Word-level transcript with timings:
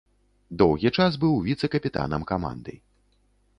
Доўгі 0.61 0.91
час 1.03 1.19
быў 1.25 1.37
віцэ-капітанам 1.49 2.27
каманды. 2.35 2.73